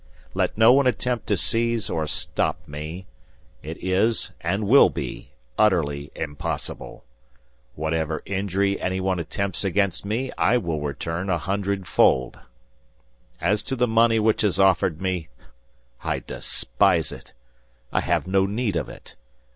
Let 0.33 0.57
no 0.57 0.73
one 0.73 0.87
attempt 0.87 1.27
to 1.27 1.37
seize 1.37 1.87
or 1.87 2.07
stop 2.07 2.67
me. 2.67 3.05
It 3.61 3.77
is, 3.83 4.31
and 4.41 4.65
will 4.67 4.89
be, 4.89 5.29
utterly 5.59 6.11
impossible. 6.15 7.05
Whatever 7.75 8.23
injury 8.25 8.81
anyone 8.81 9.19
attempts 9.19 9.63
against 9.63 10.03
me, 10.03 10.31
I 10.39 10.57
will 10.57 10.81
return 10.81 11.29
a 11.29 11.37
hundredfold. 11.37 12.39
As 13.39 13.61
to 13.61 13.75
the 13.75 13.87
money 13.87 14.17
which 14.17 14.43
is 14.43 14.59
offered 14.59 15.03
me, 15.03 15.27
I 16.03 16.17
despise 16.17 17.11
it! 17.11 17.33
I 17.93 17.99
have 18.01 18.25
no 18.25 18.47
need 18.47 18.75
of 18.75 18.89
it. 18.89 19.15